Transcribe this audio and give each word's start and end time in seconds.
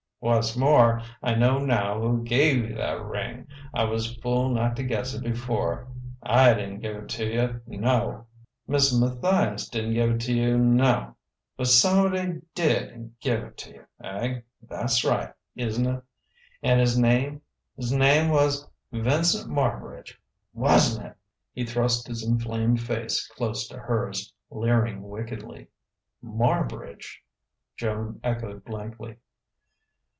"Wha's 0.23 0.55
more, 0.55 1.01
I 1.23 1.33
know 1.33 1.57
now 1.57 1.99
who 1.99 2.21
gave 2.23 2.63
you 2.69 2.75
that 2.75 3.01
ring. 3.03 3.47
I 3.73 3.85
was 3.85 4.15
fool 4.17 4.49
not 4.49 4.75
to 4.75 4.83
guess 4.83 5.15
it 5.15 5.23
before. 5.23 5.87
I 6.21 6.53
didn't 6.53 6.81
give 6.81 6.95
it 6.95 7.09
to 7.09 7.25
you 7.25 7.59
no! 7.65 8.27
Mist' 8.67 8.99
Matthias 8.99 9.67
didn't 9.67 9.95
give 9.95 10.11
it 10.11 10.19
to 10.21 10.33
you 10.35 10.59
no! 10.59 11.15
But 11.57 11.69
somebody 11.69 12.41
did 12.53 13.15
give 13.19 13.41
it 13.43 13.57
to 13.57 13.71
you 13.73 13.85
eh? 14.03 14.41
Tha's 14.61 15.03
right, 15.03 15.33
isn't 15.55 15.87
it? 15.87 16.03
And 16.61 16.79
his 16.79 16.95
name 16.99 17.41
's 17.79 17.91
name 17.91 18.29
was 18.29 18.69
Vincent 18.91 19.49
Marbridge! 19.51 20.19
Wasn't 20.53 21.03
it?" 21.03 21.15
He 21.51 21.65
thrust 21.65 22.07
his 22.07 22.23
inflamed 22.23 22.79
face 22.81 23.25
close 23.35 23.67
to 23.69 23.79
hers, 23.79 24.31
leering 24.51 25.01
wickedly. 25.01 25.69
"Marbridge!" 26.23 27.23
Joan 27.75 28.19
echoed 28.23 28.63
blankly. 28.63 29.15